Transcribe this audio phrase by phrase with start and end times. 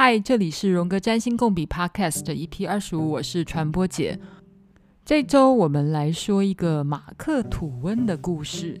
[0.00, 4.16] 嗨，这里是荣格占星共笔 Podcast EP 二十五，我是传播姐。
[5.04, 8.80] 这周我们来说一个马克吐温的故事。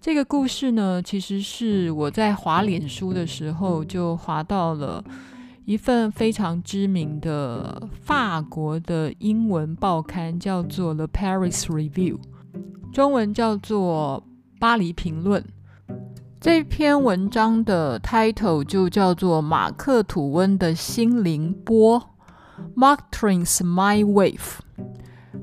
[0.00, 5.04] 这个故事呢，其实是我在滑脸书的时候就滑到了
[5.66, 12.16] 一份非常知名的法国的英文报刊，叫做《The Paris Review》，
[12.92, 14.20] 中文叫做
[14.58, 15.40] 《巴黎评论》。
[16.46, 22.00] 这篇文章的 title 就叫做《马克吐温的心灵波》
[22.76, 24.58] （Mark Twain's Mind Wave）。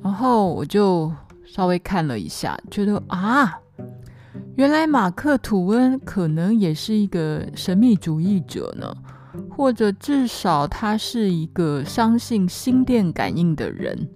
[0.01, 1.11] 然后我就
[1.45, 3.59] 稍微看了一下，觉得啊，
[4.55, 8.95] 原来马克吐温可能也是一个神秘主义者呢，
[9.49, 14.07] 或者至少他是一个相信心电感应的人。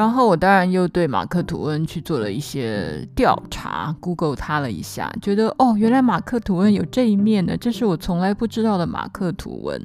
[0.00, 9.78] 然后我当然又对马克吐温去做了一些调查，Google 他了一下，觉得哦，原来马克吐温有这一面呢，这是我从来不知道的马克吐温。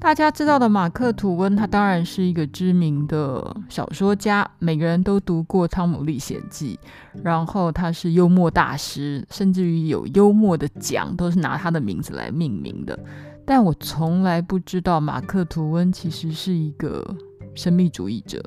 [0.00, 6.76] 大家知道的马克吐温，他当然是一个知名的小说家，每个人都读过《汤姆历险记》，
[7.22, 12.98] 然后他是幽默大师，甚至于有幽默的奖都是拿他的名字来命名的。
[13.46, 17.16] 但我从来不知道马克吐温其实是一个
[17.54, 18.42] 神秘主义者。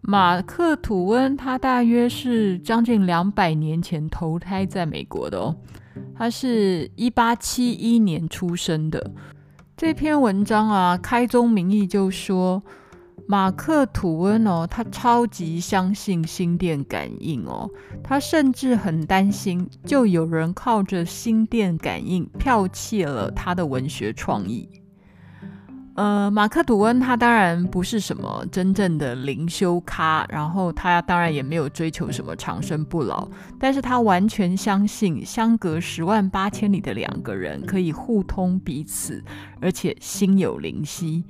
[0.00, 5.56] 马克吐温，他大约是将近两百年前投胎在美国的哦。
[6.14, 9.10] 他是一八七一年出生的。
[9.76, 12.62] 这篇文章啊，开宗明义就说，
[13.26, 17.68] 马克吐温哦，他超级相信心电感应哦，
[18.02, 24.68] 他甚至很担心，就有人靠着心电感应剽窃了他的文学创意。
[25.98, 39.20] 呃，马克吐温他当然不是什么真正的灵修咖，然后他当然也没有追求什么长生不老，但是他完全相信相隔十万八千里的两个人可以互通彼此，
[39.60, 41.24] 而且心有灵犀。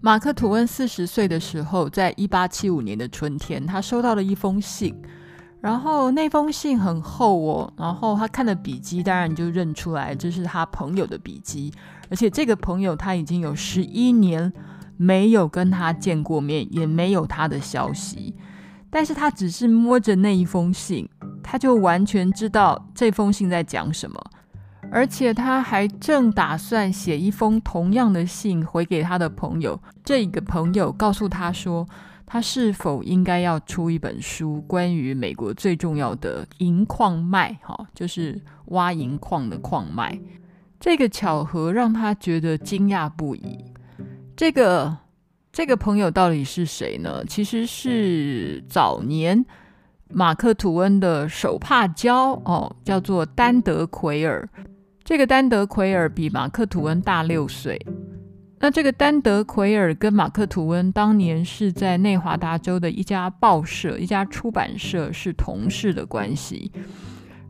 [0.00, 4.94] 马克吐温四十岁的时候，在一八七五年的春天，他收到了一封信。
[5.60, 11.72] 然后那封信很厚哦，然后他看的笔迹，当然就认出来这是他朋友的笔迹，
[12.08, 14.50] 而且这个朋友他已经有十一年
[14.96, 18.34] 没有跟他见过面，也没有他的消息，
[18.88, 21.06] 但是他只是摸着那一封信，
[21.42, 24.18] 他就完全知道这封信在讲什么，
[24.90, 31.86] 而且他还正打算写一封同样的信回给他的朋友，这个朋友告诉他说，
[32.32, 37.58] 他是否应该要出一本书，关于美国最重要的银矿脉？
[37.60, 40.16] 哈，就是挖银矿的矿脉。
[40.78, 43.58] 这个巧合让他觉得惊讶不已。
[44.36, 44.96] 这个
[45.50, 47.24] 这个朋友到底是谁呢？
[47.24, 49.44] 其实是早年
[50.08, 54.48] 马克吐温的手帕交哦，叫做丹德奎尔。
[55.02, 57.76] 这个丹德奎尔比马克吐温大六岁。
[58.62, 66.70] 那这个丹德奎尔跟马克吐温当年是在内华达州的一家报社、一家出版社是同事的关系。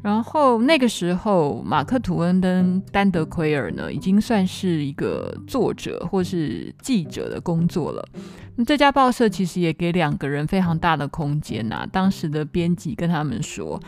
[0.03, 8.09] 然后那个时候，马克吐温跟丹德奎尔呢，已经算是一个作者或是记者的工作了。
[8.55, 13.79] 那这家报社其实也给两个人非常大的空间呐、当时的编辑跟他们说，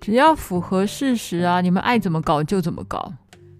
[0.00, 3.12] 只要符合事实啊，你们爱怎么搞就怎么搞。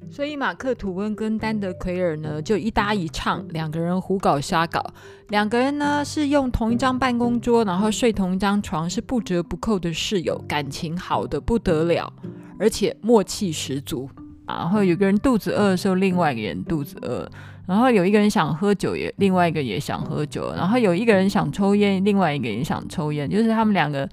[0.09, 4.83] 所以马克吐温跟丹德奎尔呢，就一搭一唱，两个人胡搞瞎搞。
[5.29, 12.11] 两个人呢是用同一张办公桌，然后睡同一张床，是不折不扣的室友，感情好的不得了，
[12.59, 14.09] 而且默契十足。
[14.47, 17.29] 然后有个人肚子饿的时候，另外一个人肚子饿；
[17.67, 24.09] 然后有一个人想喝酒，也另外一个也想喝酒；然后有一个人想抽烟，另外一个人想抽烟，就是他们两个。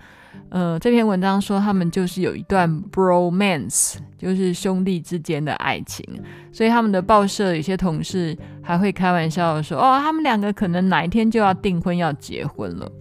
[0.50, 6.06] 呃，这篇文章说他们就是有一段 bromance，就是兄弟之间的爱情，
[6.52, 12.92] 所以他们的报社有些同事还会开玩笑说，哦，他们两个可能哪一天就要订婚要结婚了。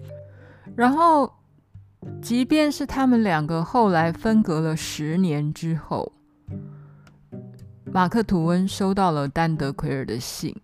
[0.75, 1.31] 然后，
[2.23, 6.11] 即便是他们两个后来分隔了十年之后，
[7.93, 10.57] 马克吐温收到了丹德奎尔的信，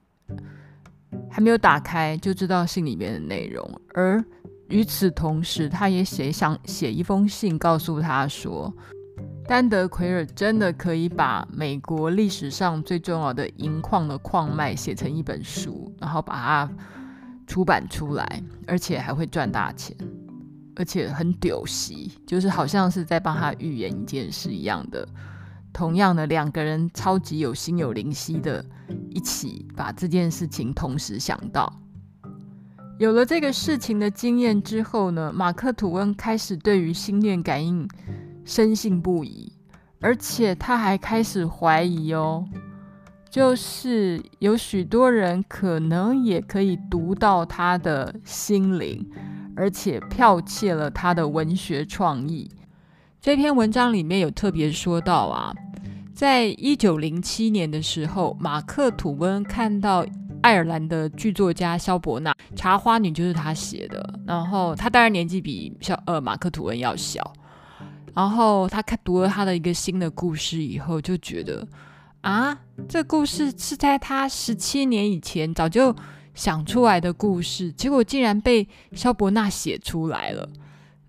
[1.28, 4.24] 还没有打开就知道信里面的内容，而。
[4.68, 8.72] 与此同时，他也写想写一封信，告诉他说，
[9.46, 16.70] 丹德奎尔真的可以把美国历史上最重要的银矿的矿脉写成一本书，然后把它
[17.46, 19.96] 出版出来，而且还会赚大钱，
[20.76, 25.08] 而且很屌席，就是好像是在帮他预言一件事一样的。
[25.72, 28.62] 同样的，两个人超级有心有灵犀的，
[29.08, 31.72] 一起把这件事情同时想到。
[32.98, 37.88] 有了这个事情的经验之后呢，马克吐温开始对于心电感应
[38.44, 39.52] 深信不疑，
[40.00, 42.44] 而且他还开始怀疑哦，
[43.30, 49.08] 就是有许多人可能也可以读到他的心灵，
[49.54, 52.50] 而且剽窃了他的文学创意。
[53.20, 55.54] 这篇文章里面有特别说到啊，
[56.12, 60.04] 在一九零七年的时候，马克·吐温看到
[60.42, 67.32] 爱尔兰的剧作家萧伯纳《茶花女》就是他写的，然后他当然年纪比肖呃马克·吐温要小，
[68.14, 71.66] 然后他看读了他的一个新的故事以后，就觉得。
[72.20, 72.58] 啊，
[72.88, 75.94] 这故事是在他十七年以前早就
[76.34, 80.48] 想出来的故事，结果竟然被萧伯纳写出来了。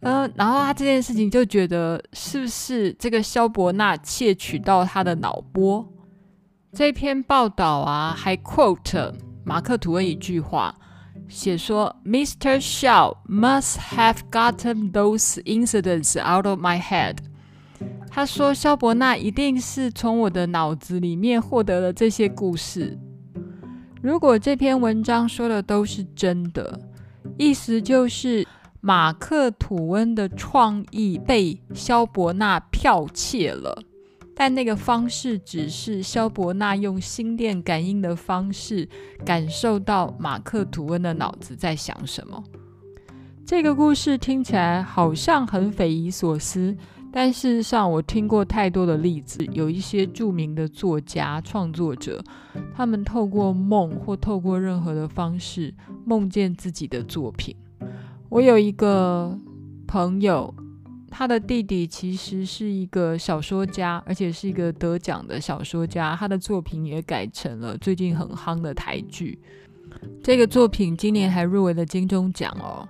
[0.01, 5.85] 呃，然后他这件事情就觉得，是不是这个萧伯纳窃取到他的脑波？
[6.71, 9.13] 这篇报道啊，还 quote
[9.43, 10.75] 马克吐温一句话，
[11.27, 12.61] 写说：“Mr.
[12.61, 17.17] Shaw must have gotten those incidents out of my head。”
[18.11, 22.97] 他说：“萧伯纳一定是从我的脑子里面获得了这些故事。
[24.01, 26.79] 如果这篇文章说的都是真的，
[27.37, 28.47] 意思就是
[28.79, 33.83] 马克吐温的创意被萧伯纳剽窃了，
[34.39, 38.87] 但那个方式只是萧伯纳用心电感应的方式
[39.25, 42.41] 感受到马克吐温的脑子在想什么。
[43.45, 46.73] 这个故事听起来好像很匪夷所思。”
[47.11, 52.23] 但事实上，我听过太多的例子，有一些著名的作家、创作者，
[52.73, 55.73] 他们透过梦或透过任何的方式
[56.05, 57.53] 梦见自己的作品。
[58.29, 59.37] 我有一个
[59.85, 60.53] 朋友，
[61.09, 69.39] 他的弟弟其实是一个小说家，而且是一个得奖的小说家，他的作品也改成了最近很夯的台剧。
[70.23, 72.87] 这个作品今年还入围了金钟奖哦。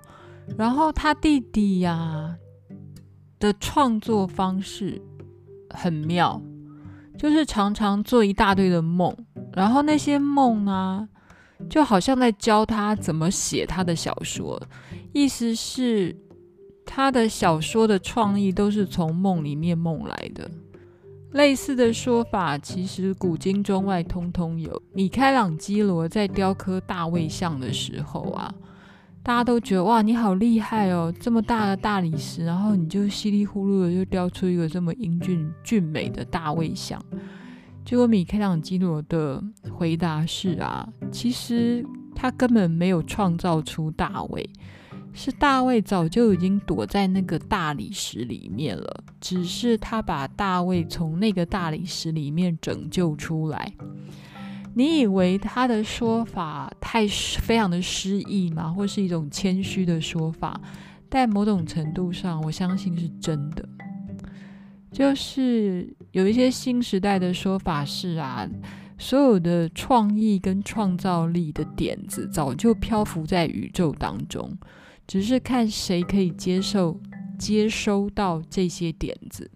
[0.57, 2.35] 然后他弟弟呀、
[3.39, 5.01] 的创作方式
[5.69, 6.41] 很妙，
[7.17, 9.15] 就是常常做一大堆的梦，
[9.53, 11.07] 然后那些梦啊，
[11.69, 14.61] 就好像在教他怎么写他的小说。
[15.13, 16.15] 意思是，
[16.91, 20.49] 他的小说的创意都是从梦里面梦来的。
[21.33, 24.81] 类似的说法，其实古今中外通通有。
[24.91, 28.51] 米开朗基罗在雕刻大卫像的时候啊。
[29.21, 31.13] 大家都觉得哇，你好厉害哦！
[31.19, 36.99] 这么大的大理石，然后你就稀里糊涂的就雕出一个这么英俊俊美的大卫像。
[37.85, 41.85] 结果米开朗基罗的回答是啊，其实
[42.15, 44.49] 他根本没有创造出大卫，
[45.21, 53.73] 是大卫早就已经躲在那个大理石里面了，只是他把大卫从那个大理石里面拯救出来。
[54.75, 58.71] 你以为他的说法太非常的诗意吗？
[58.71, 60.57] 或是一种谦虚的说法？
[61.09, 63.67] 但某种程度上，我相信是真的。
[64.89, 68.47] 就是有一些新时代的说法是啊，
[68.97, 74.49] 所有的创意跟创造力的点子早就漂浮在宇宙当中，
[75.09, 77.01] 只是看谁可以接受、
[77.39, 79.49] 接收到这些点子。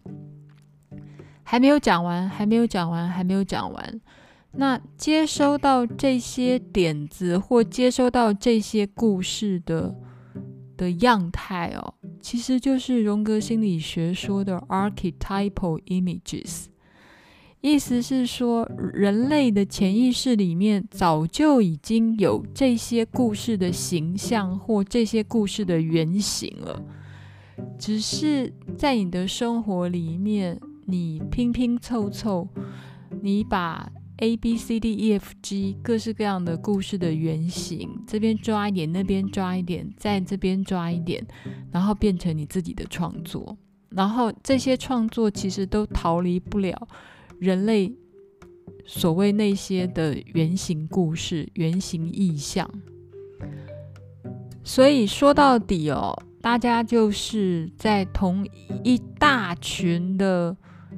[1.43, 4.01] 还没有讲完，还没有讲完，还没有讲完。
[4.53, 9.95] 那接收到这些点子或接收到这些故事的
[10.75, 16.65] 的样态哦，其实就是荣格心理学说的 archetypal images，
[17.63, 26.81] 意思是说人类的潜意识里面早就已经有这些故事的形象或这些故事的原型了，
[27.79, 32.45] 只是在你的生活里面你拼拼凑凑，
[33.21, 41.25] 你把 A B C D E F G 各式各样的故事的原型，这边抓一点，那边抓一点，在这边抓一点，
[41.71, 43.57] 然后变成你自己的创作。
[43.91, 46.87] 然后这些创作其实都逃离不了
[47.43, 47.93] 人类
[48.85, 52.69] 所谓那些的原型故事、原型意象。
[54.63, 58.47] 所以说到底哦，大家就是在同
[58.83, 60.55] 一大群的。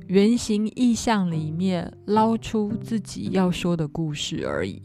[0.07, 4.79] 原型意象里面捞出自己要说的故事而已，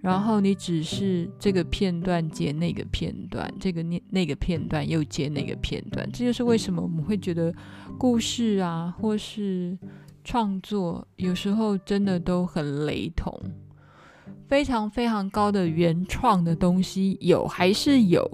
[0.00, 7.52] 然后你只是这个片段接那个片段，这个那那个片段又接那个片段，这就是为什么我们会觉得
[7.98, 9.76] 故事啊，或是
[10.28, 13.34] 创作有时候真的都很雷同，
[14.46, 18.30] 非常非常高的原创的东西有还是有，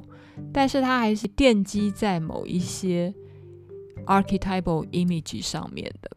[0.52, 3.14] 但是它还是奠基在某一些。
[4.06, 6.10] Archetypal image 上面的。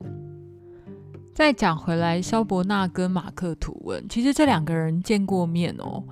[1.36, 6.04] 再讲回来，萧伯纳跟马克吐温，其实这两个人见过面哦。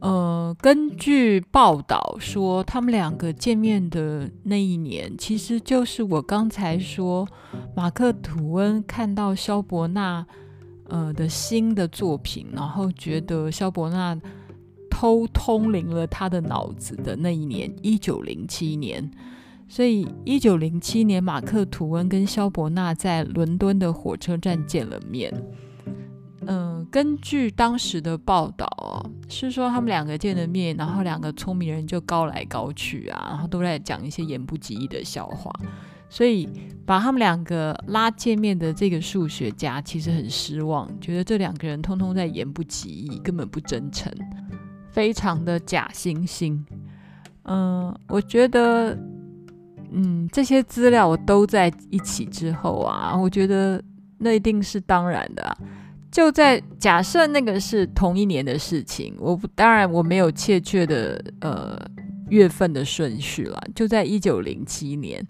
[0.00, 7.26] 呃，根据报道说，他们两个见面的那一年，其实就是我刚才说
[7.74, 10.26] 马克吐温看到萧伯纳
[10.88, 14.18] 呃的新的作品，然后觉得萧伯纳
[14.90, 19.10] 偷通灵了他的脑子的那一年，一九零七年。
[19.68, 25.32] 所以，一九零七年，马克·吐温跟萧伯纳在伦敦的火车站见了面。
[26.44, 35.50] 嗯、根据当时的报道哦，是说他们两个见了面，然后两个聪明人就高来高去啊，然后都在讲一些言不及义的笑话。
[36.10, 36.48] 所以，
[36.84, 44.12] 把他们两个拉见面的这个数学家其实很失望，觉得这两个人通通在言不及义，根本不真诚，
[44.90, 46.62] 非常的假惺惺。
[47.44, 48.98] 嗯、呃，我觉得。
[49.94, 53.78] 嗯，这些资料我都在一起之后啊，我觉得
[54.16, 55.54] 那一定是当然的啊。
[56.12, 61.76] 就在假设那个是同一年的事情，我当然我没有确切的呃
[62.28, 63.58] 月份的顺序了。
[63.74, 65.26] 就在一九零七年，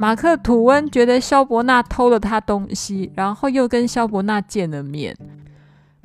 [0.00, 5.14] 马克吐温觉得萧伯纳偷了他东西，然后又跟萧伯纳见了面。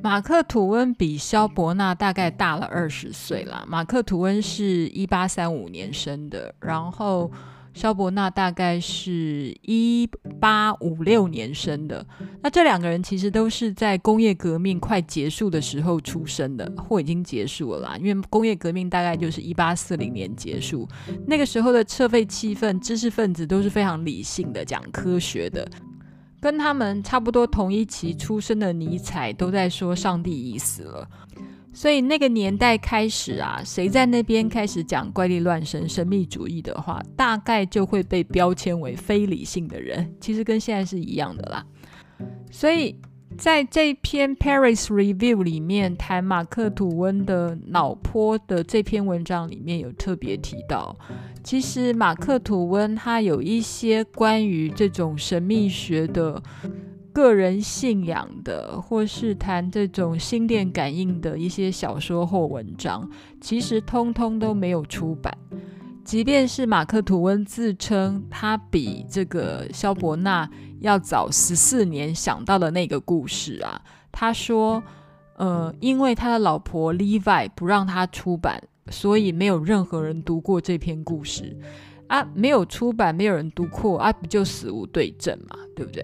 [0.03, 3.63] 马克吐温比萧伯纳大概大了二十岁了。
[3.65, 7.31] 马克吐温是一八三五年生的，然后。
[7.73, 10.07] 萧伯纳大概是一
[10.39, 12.05] 八五六年生的，
[12.41, 17.97] 那这两个人其实都是在工业革命快结束的时候出生的，或已经结束了啦。
[17.97, 20.87] 因为工业革命大概就是一八四零年结束，
[21.25, 25.67] 那个时候的社会气氛，知识分子都是非常理性的，讲科学的。
[26.41, 31.07] 跟他们差不多同一期出生的尼采都在说上帝已死了。
[31.73, 40.13] 所以那个年代开始啊，谁在那边开始讲怪力乱神、神秘主义的话，大概就会被标签为非理性的人。
[40.19, 41.65] 其实跟现在是一样的啦。
[42.51, 42.95] 所以
[43.37, 50.93] 在这篇《Paris Review》里面谈马克吐温的脑波的这篇文章里面有特别提到，
[51.41, 56.43] 其实马克吐温他有一些关于这种神秘学的。
[57.13, 65.35] 个人信仰的，或是谈这种心电感应的一些小说或文章，其实通通都没有出版。
[66.03, 70.49] 即便是马克吐温自称他比这个萧伯纳
[70.79, 73.79] 要早十四年想到的那个故事啊，
[74.11, 74.81] 他说，
[75.37, 81.55] 呃，因为他的老婆 Levi 不让他出版，所以没有任何人读过这篇故事
[82.07, 86.03] 啊，没有出版，没有人读过啊，不就死无对证嘛，对不对？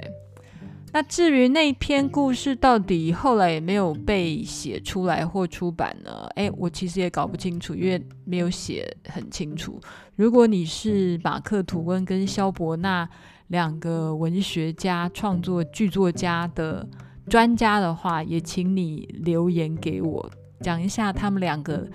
[0.97, 6.27] 那至于那篇故事到底后来也没有被写出来或出版呢？
[6.33, 9.79] 诶，我其实也搞不清楚，因为没有写很清楚。
[10.15, 13.07] 如果你是马克吐温跟萧伯纳
[13.49, 16.89] 两个文学家、创作剧作家的
[17.29, 20.27] 专家的话，也请你留言给我，
[20.61, 21.87] 讲一下他们两个。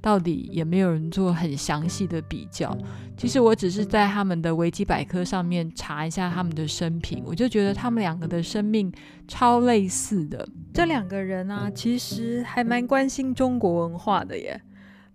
[0.00, 2.76] 到底也没有人做很详细的比较。
[3.16, 8.90] 其实我只是在他们的维基百科上面查一下他们的生平，我就觉得他们两个的生命
[9.28, 10.48] 超类似的。
[10.72, 14.60] 这两个人啊，其实还蛮关心中国文化的耶。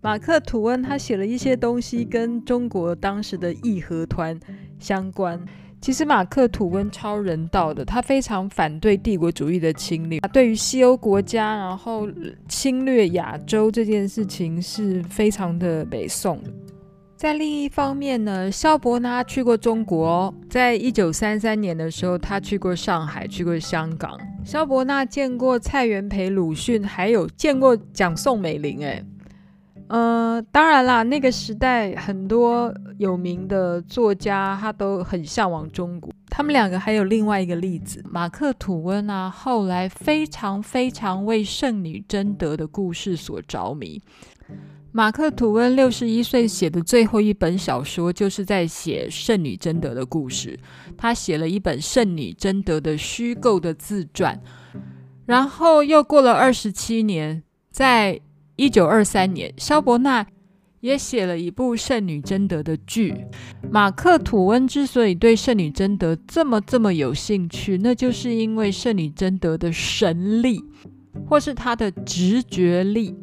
[0.02, 4.40] 马克吐温他写了一些东西跟中国当时的义和团
[4.78, 5.44] 相关。
[5.86, 12.10] 其实马克吐温超人道的，他非常反对帝国主义的侵略，对于西欧国家然后
[12.48, 16.42] 侵略亚洲这件事情是非常的北宋。
[17.16, 24.20] 在另一方面呢，萧伯纳去过中国，在一九三三年的时候，他去过上海，去过香港。
[24.44, 29.06] 萧伯纳见过蔡元培、鲁迅，还有见过蒋宋美龄，哎。
[29.88, 36.12] 呃，当然啦，那个时代很多有名的作家，他都很向往中国。
[36.28, 44.02] 他们两个还有另外一个例子，马克吐温啊，后来非常非常为圣女贞德的故事所着迷。
[44.92, 50.60] 马克吐温六十一岁写的最后一本小说，就是在写圣女贞德的故事。
[50.98, 54.42] 他写了一本圣女贞德的虚构的自传，
[55.28, 58.20] 然后又过了二十七年，在。
[58.56, 60.26] 一九二三年，萧伯纳
[60.80, 63.26] 也写了一部《圣女贞德》的剧。
[63.70, 70.64] 马克吐温之所以对圣女贞德这么这么有兴趣，那就是因为圣女贞德的神力，
[71.28, 73.16] 或是她的直觉力。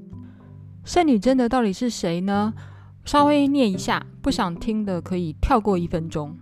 [0.85, 2.53] 圣女贞德到底是谁呢？
[3.05, 6.37] 稍微念一下，不想听的可以跳过一分钟。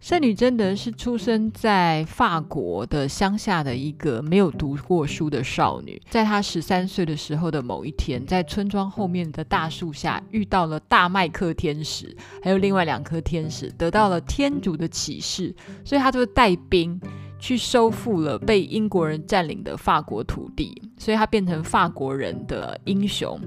[0.00, 15.52] 圣女贞德是出生在法国的乡下的一个没有读过书的少女，在她十三岁的时候的某一天，在村庄后面的大树下遇到了大麦克天使，还有另外两颗天使，得到了天主的启示，
[15.84, 16.98] 所以她就带兵
[17.40, 23.38] 去收复了被英国人占领的法国土地，所以她变成法国人的英雄，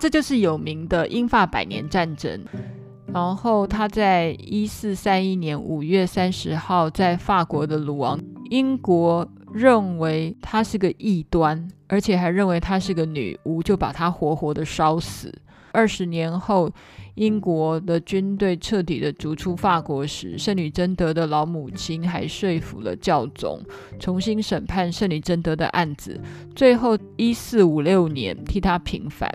[0.00, 2.42] 这就是有名的英法百年战争。
[3.12, 8.20] 然后他在一四三一年五月三十号，在法国的鲁昂，
[8.50, 15.32] 英国认为她是个异端，而且还认为她是个女巫，就把她活活的烧死。
[15.72, 16.70] 二十年后，
[17.14, 23.60] 英国的军队彻底的逐出法国时，圣女贞德的老母亲还说服了教宗
[23.98, 26.20] 重新审判圣女贞德的案子，
[26.54, 29.30] 最后一四五六年替她平反。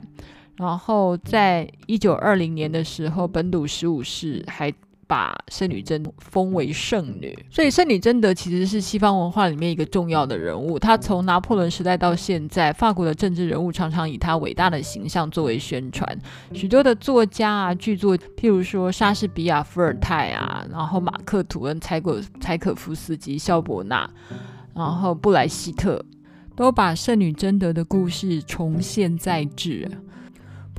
[0.57, 4.73] 然后在一九二零年的时候，本笃十五世还。
[5.07, 10.79] 把圣女贞封为圣女，所以圣女贞德其实是西方文化里面一个重要的人物。
[10.79, 16.17] 她从拿破仑时代到现在，法国的政治人物常常以她伟大的形象作为宣传。
[16.53, 24.09] 许多的作家啊，剧作，譬如说莎士比亚、伏尔泰啊，然后马克吐温、柴可柴可夫斯基、萧伯纳，
[24.73, 26.01] 然后布莱希特，
[26.55, 29.91] 都把圣女贞德的故事重现在志。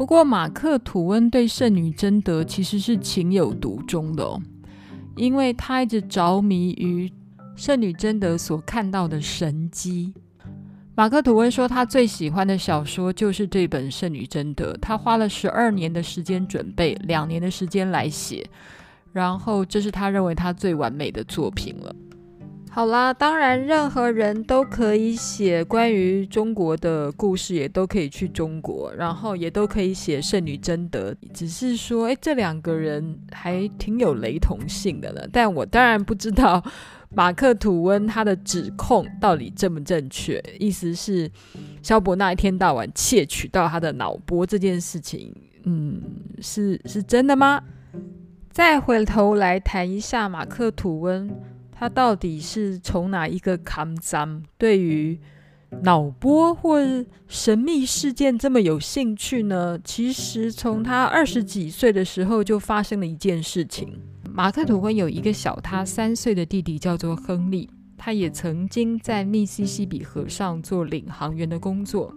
[0.03, 4.43] 不过，马克吐温对圣女贞德其实是情有独钟的哦，
[5.15, 7.09] 因为他一直着迷于
[7.55, 10.13] 圣女贞德所看到的神迹。
[10.97, 18.45] 马克吐温说，他最喜欢的小说就是这本《圣女贞德》，他花了十二年的时间准备，两年的时间来写，
[19.13, 21.95] 然后这是他认为他最完美的作品了。
[22.75, 31.15] 好啦，当然，任何人都可以写关于中国的故事，也都可以去中国，然后也都可以写圣女贞德。
[31.35, 35.21] 只是说，诶，这两个人还挺有雷同性的呢。
[35.31, 36.65] 但我当然不知道
[37.11, 40.43] 马克吐温他的指控到底正不正确。
[40.59, 41.31] 意思是，
[41.83, 45.31] 萧伯纳一天到晚窃取到他的脑波这件事情，
[45.65, 46.01] 嗯，
[46.41, 47.63] 是是真的吗？
[48.51, 51.31] 再回头来谈一下马克吐温。
[51.83, 55.19] 他到底是从哪一个坎站对于
[55.83, 56.79] 脑波或
[57.27, 59.77] 神秘事件这么有兴趣呢？
[59.83, 63.99] 其实从他二十几岁的时候就发生了一件事情。
[64.31, 67.69] 马克吐温有一个小他三岁的弟弟，叫做亨利。
[67.99, 72.15] 他也曾经在密西西比河上做领航员的工作。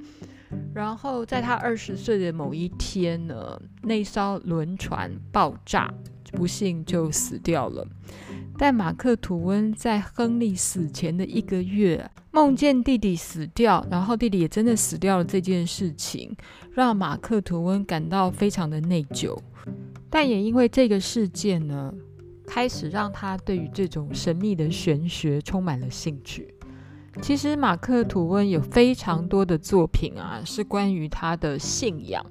[0.75, 5.91] 然后在他二十岁的某一天呢，那艘轮船爆炸，
[6.34, 7.88] 不幸就死掉了。
[8.58, 15.24] 但马克吐温在亨利死前的一个月，梦见弟弟死掉，然后弟弟也真的死掉了。
[15.26, 16.36] 这件事情
[16.72, 19.38] 让马克吐温感到非常的内疚，
[20.10, 21.94] 但也因为这个事件呢，
[22.48, 26.54] 开始让他对于这种神秘的玄学充满了兴趣。
[27.22, 32.26] 其实马克吐温有非常多的作品啊，是关于他的信仰。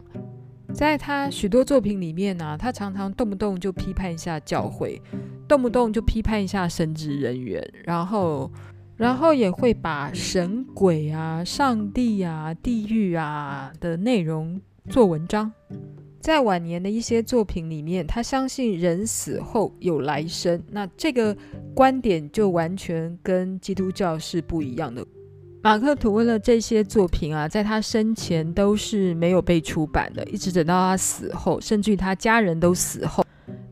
[0.72, 5.00] 在他许多作品里面呢、他常常动不动就批判一下教会，
[5.46, 8.50] 动不动就批判一下神职人员，然后，
[8.96, 15.52] 然后也会把神鬼啊、上帝啊、地狱啊的内容做文章。
[16.18, 21.36] 在晚年的一些作品里面，他相信人死后有来生，那这个
[21.74, 25.06] 观点就完全跟基督教是不一样的。
[25.64, 33.24] 马克吐温的这些作品啊，在他生前都是没有被出版的，一直等到他死后，甚至于他家人都死后，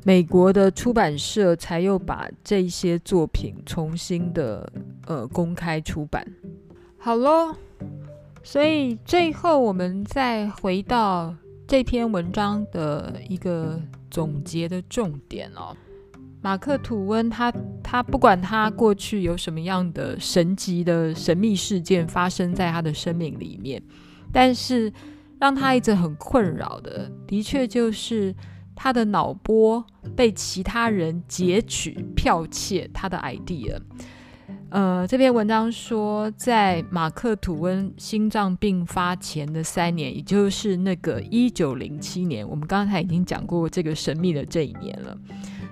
[0.02, 4.72] 美国的出版社才又把这些作品重新的
[5.06, 6.26] 呃公开出版。
[6.96, 7.54] 好喽，
[8.42, 11.34] 所以最后我们再回到
[11.68, 13.78] 这篇文章的一个
[14.10, 15.76] 总结的重点哦。
[16.42, 17.52] 马克吐温，他
[17.84, 23.80] 他不管他过去有什么样的神级的神秘事件发生在他的生命里面，
[24.32, 24.92] 但是
[25.38, 28.34] 让他一直很困扰的，的确就是
[28.74, 29.84] 他的脑波
[30.16, 33.76] 被其他人截取、剽窃他的 idea。
[34.70, 45.16] 呃，这篇文章说，在马克吐温心脏病发前的三年，也就是那个一九零七年，我们刚才已经讲过这个神秘的这一年了。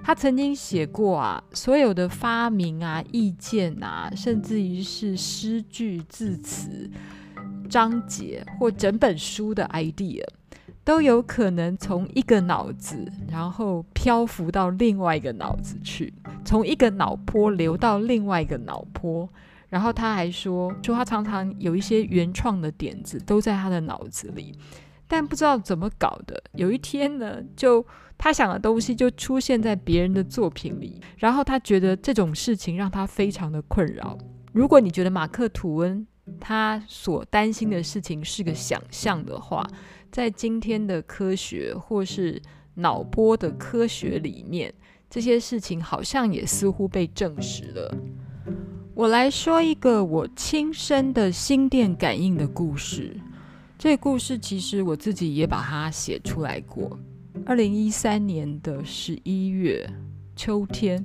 [0.02, 6.90] 他曾经写过啊，所有的发明啊、意见啊，甚至于是诗句、字词、
[7.68, 10.24] 章节或整本书的 idea，
[10.82, 16.12] 都有可能从一个脑子，然后漂浮到另外一个脑子去，
[16.44, 19.28] 从一个脑波流到另外一个脑波。
[19.68, 24.52] 然后他还说，说他常常有一些原创的点子都在他的脑子里，
[25.10, 27.84] 但不知道怎么搞的，有一天呢，就。
[28.22, 34.18] 他想的东西就出现在别人的作品里，然后他觉得这种事情让他非常的困扰。
[34.52, 36.06] 如果你觉得马克吐温
[36.38, 39.66] 他所担心的事情是个想象的话，
[40.12, 42.38] 在今天的科学或是
[42.74, 44.70] 脑波的科学里面，
[45.08, 47.96] 这些事情好像也似乎被证实了。
[48.94, 53.16] 我来说一个我亲身的心电感应的故事。
[53.80, 56.98] 这个故事其实我自己也把它写出来过。
[57.46, 59.90] 二零一三年的十一月
[60.36, 61.02] 秋天，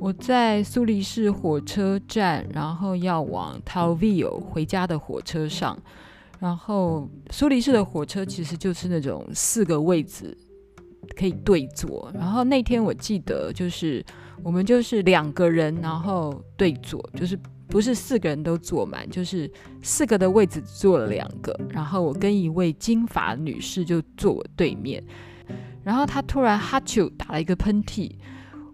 [0.00, 5.78] 我在苏黎世火车站，然后要往 Talwil 回家的火车上。
[6.40, 10.34] 然后苏黎世的火车其实就是那种四个位置
[11.16, 12.10] 可以对坐。
[12.14, 14.04] 然后那天我记得就是
[14.42, 17.38] 我们就是两个人，然后对坐，就是
[17.68, 19.50] 不是四个人都坐满，就是
[19.82, 21.58] 四个的位置坐了两个。
[21.70, 25.02] 然后我跟一位金发女士就坐我对面。
[25.84, 28.10] 然后她突然哈啾打了一个喷嚏。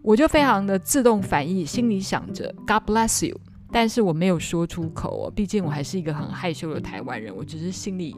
[0.00, 3.38] 我就非常的自动反应，心里想着 God bless you，
[3.70, 8.16] 但是我没有说出口哦，毕竟我还是一个很害羞的台湾人，我只是心里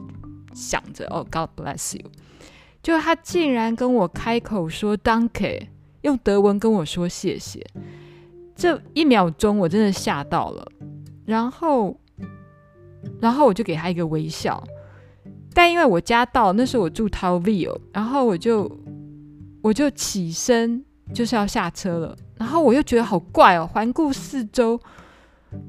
[0.53, 2.09] 想着哦 God bless you，
[2.81, 5.67] 就他竟然跟我开口说 Danke，
[6.01, 7.65] 用德文跟我说谢谢，
[8.55, 10.67] 这一秒钟我真的吓到了，
[11.25, 11.95] 然后，
[13.19, 14.63] 然后我就给他一个微笑，
[15.53, 18.71] 但因为我家到那时候我住 Tauville，然后我就
[19.61, 20.83] 我就起身。
[21.13, 24.79] 就是要下车了，然后我又觉得好怪哦，环顾四周，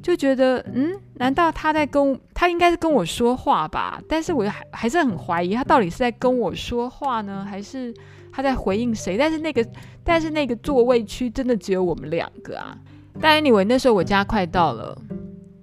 [0.02, 4.00] 就觉得嗯，难道他在跟他应该是跟我说话吧？
[4.08, 7.94] 但是我还还是很怀疑他到底是在跟我说话呢，还是
[8.32, 9.16] 他在回应谁？
[9.16, 9.66] 但是那个
[10.04, 12.76] 但是那个座位区真的只有我们两个啊！
[13.20, 14.96] 但 anyway，那时候我家快到了，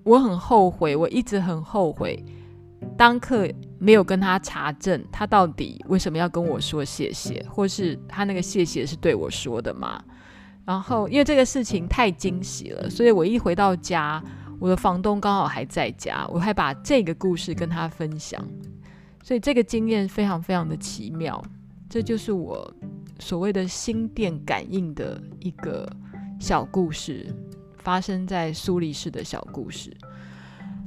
[0.03, 2.23] 我很后悔，我一直很后悔。
[2.97, 10.01] 当刻没有跟他查证，他到底为什么要跟我说谢谢，或是他那个谢谢是对我说的吗？
[10.69, 14.23] 然后因为这个事情太惊喜了，所以我一回到家，
[14.59, 18.39] 我的房东刚好还在家，我还把这个故事跟他分享，
[19.23, 21.43] 所以这个经验非常非常的奇妙。
[21.89, 22.71] 这就是我
[23.17, 25.91] 所谓的心电感应的一个
[26.39, 27.25] 小故事，
[27.79, 29.91] 发生在苏黎世的小故事。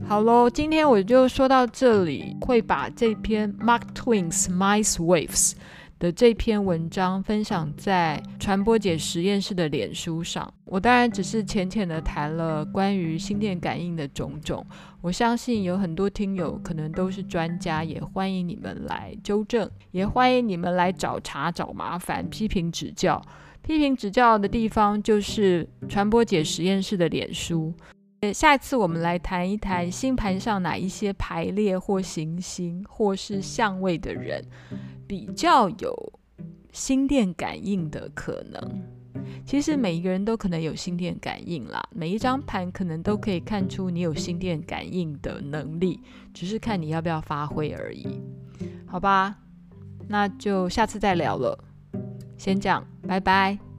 [0.07, 5.55] 好喽，今天我就说到这里，会把这篇 Mark Twain's Mind Waves
[6.03, 10.53] 的这篇文章分享在传播姐实验室的脸书上。
[10.65, 14.67] 我当然只是浅浅的谈了关于心电感应的种种，
[15.01, 23.23] 我相信有很多听友可能都是专家，也欢迎你们来纠正，也欢迎你们来找茬、找麻烦、批评指教。
[23.63, 27.73] 批评指教的地方就是传播姐实验室的脸书。
[28.33, 34.41] 下一次我们来谈一谈星盘上哪一些排列或行星或是相位的人
[35.13, 36.13] 比较有
[36.73, 38.83] 心电感应的可能。
[39.45, 46.01] 其实每一个人都可能有心电感应啦，每一张盘可能都可以看出你有心电感应的能力，
[46.33, 48.23] 只是看你要不要发挥而已。
[48.87, 49.37] 好吧，
[50.09, 51.63] 那就下次再聊了，
[52.39, 53.72] 先这样，拜拜。